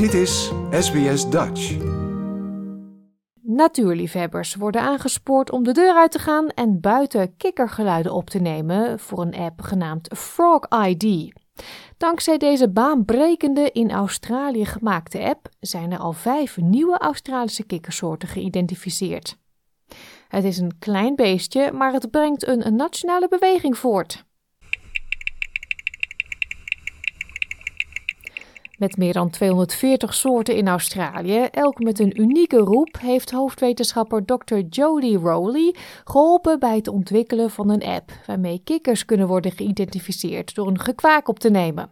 [0.00, 1.76] Dit is SBS Dutch.
[3.42, 8.98] Natuurliefhebbers worden aangespoord om de deur uit te gaan en buiten kikkergeluiden op te nemen
[8.98, 11.34] voor een app genaamd Frog ID.
[11.96, 19.36] Dankzij deze baanbrekende in Australië gemaakte app zijn er al vijf nieuwe Australische kikkersoorten geïdentificeerd.
[20.28, 24.24] Het is een klein beestje, maar het brengt een nationale beweging voort.
[28.80, 34.58] Met meer dan 240 soorten in Australië, elk met een unieke roep, heeft hoofdwetenschapper Dr.
[34.68, 40.66] Jodie Rowley geholpen bij het ontwikkelen van een app waarmee kikkers kunnen worden geïdentificeerd door
[40.66, 41.90] een gekwaak op te nemen.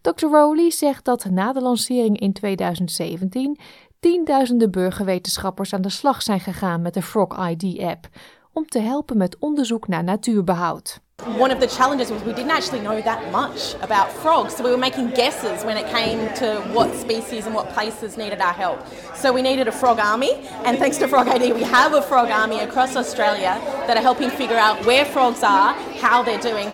[0.00, 0.26] Dr.
[0.26, 3.58] Rowley zegt dat na de lancering in 2017
[4.00, 8.08] tienduizenden burgerwetenschappers aan de slag zijn gegaan met de Frog ID-app
[8.52, 11.00] om te helpen met onderzoek naar natuurbehoud.
[11.24, 14.70] One of the challenges was we didn't actually know that much about frogs, so we
[14.70, 18.80] were making guesses when it came to what species and what places needed our help.
[19.14, 20.32] So we needed a frog army,
[20.64, 24.30] and thanks to Frog ID, we have a frog army across Australia that are helping
[24.30, 26.72] figure out where frogs are, how they're doing.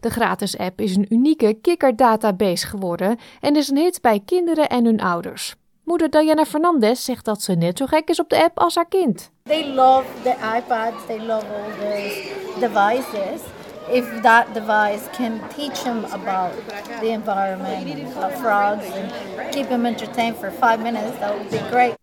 [0.00, 4.84] De gratis app is een unieke kikkerdatabase geworden en is een hit bij kinderen en
[4.84, 5.54] hun ouders.
[5.84, 8.88] Moeder Diana Fernandez zegt dat ze net zo gek is op de app als haar
[8.88, 9.30] kind.
[9.42, 13.51] They love the iPads, they love all the devices.
[13.90, 16.52] If that device can teach them about
[17.00, 19.10] the environment, about frogs, and
[19.50, 22.00] keep them entertained for five minutes, that would great.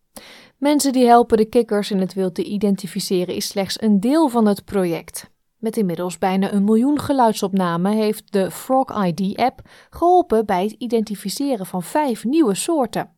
[0.58, 4.46] Mensen die helpen de kikkers in het wild te identificeren is slechts een deel van
[4.46, 5.30] het project.
[5.58, 11.84] Met inmiddels bijna een miljoen geluidsopnamen heeft de Frog ID-app geholpen bij het identificeren van
[11.84, 13.10] vijf nieuwe soorten.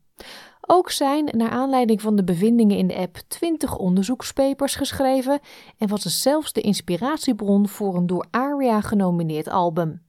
[0.74, 5.40] Ook zijn, naar aanleiding van de bevindingen in de app, 20 onderzoekspapers geschreven
[5.78, 10.02] en was het zelfs de inspiratiebron voor een door ARIA genomineerd album.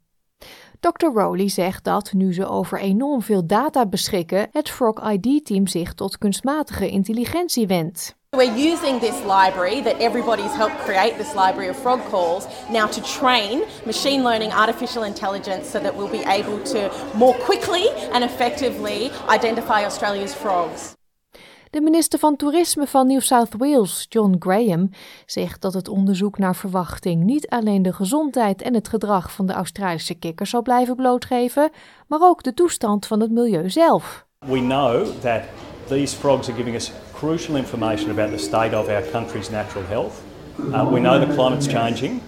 [0.80, 1.06] Dr.
[1.06, 6.18] Rowley zegt dat, nu ze over enorm veel data beschikken, het Frog ID-team zich tot
[6.18, 8.16] kunstmatige intelligentie wendt.
[8.34, 13.02] We're using this library that everybody's helped create, this library of frog calls, now to
[13.02, 19.10] train machine learning artificial intelligence so that we'll be able to more quickly and effectively
[19.28, 20.94] identify Australia's frogs.
[21.70, 24.90] De minister van Toerisme van New South Wales, John Graham,
[25.26, 29.52] zegt dat het onderzoek naar verwachting niet alleen de gezondheid en het gedrag van de
[29.52, 31.70] Australische kikkers zal blijven blootgeven,
[32.06, 34.26] maar ook de toestand van het milieu zelf.
[34.38, 35.42] We know that
[35.88, 36.92] these frogs are giving us
[37.22, 40.24] crucial information about the state of our country's natural health.
[40.58, 42.20] Uh, we know the climate's changing.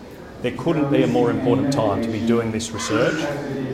[0.42, 3.20] There couldn't be a more important time to be doing this research.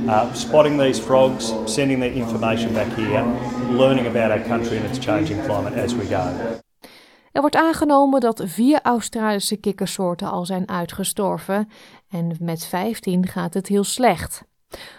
[0.09, 3.23] Uh, spotting these frogs, sending the information back here,
[3.69, 6.25] learning about our country and its changing climate as we go.
[7.33, 11.69] Er wordt aangenomen dat vier Australische kikkersoorten al zijn uitgestorven
[12.11, 14.49] en met 15 gaat het heel slecht.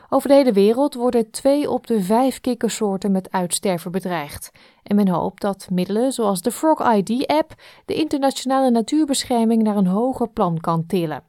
[0.10, 4.52] Over de hele wereld worden twee op de vijf kikkersoorten met uitsterven bedreigd.
[4.84, 7.54] En men hoopt dat middelen zoals de Frog ID-app
[7.86, 11.24] de internationale natuurbescherming naar een hoger plan kan tillen.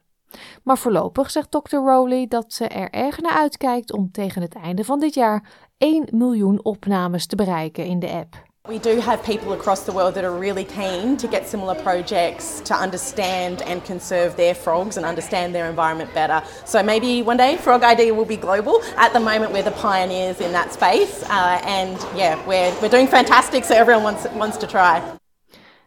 [0.63, 1.75] Maar voorlopig zegt Dr.
[1.75, 6.07] Rowley dat ze er erg naar uitkijkt om tegen het einde van dit jaar 1
[6.11, 8.52] miljoen opnames te bereiken in de app.
[8.69, 12.61] We do have people across the world that are really keen to get similar projects
[12.61, 16.41] to understand and conserve their frogs and understand their environment better.
[16.63, 18.81] So maybe one day Frog ID will be global.
[18.95, 23.07] At the moment, we're the pioneers in that space, uh, and yeah, we're, we're doing
[23.07, 25.01] fantastic, so everyone wants, wants to try.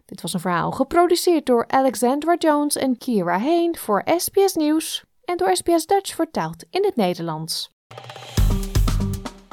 [0.04, 5.37] Dit was een verhaal geproduceerd door Alexandra Jones en Kira Heen voor SBS Nieuws en
[5.37, 7.70] door SBS Dutch vertaald in het Nederlands.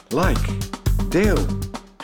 [0.09, 0.57] Like,
[1.09, 1.45] deel,